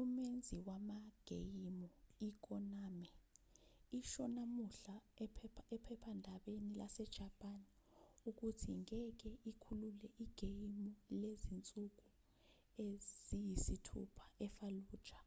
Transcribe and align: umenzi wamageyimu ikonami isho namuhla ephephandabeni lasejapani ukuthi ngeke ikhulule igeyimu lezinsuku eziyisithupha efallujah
umenzi 0.00 0.56
wamageyimu 0.66 1.86
ikonami 2.28 3.08
isho 4.00 4.24
namuhla 4.34 4.94
ephephandabeni 5.76 6.72
lasejapani 6.80 7.68
ukuthi 8.28 8.68
ngeke 8.80 9.30
ikhulule 9.50 10.08
igeyimu 10.24 10.90
lezinsuku 11.20 12.06
eziyisithupha 12.86 14.24
efallujah 14.46 15.24